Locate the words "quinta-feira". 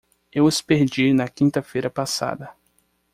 1.27-1.87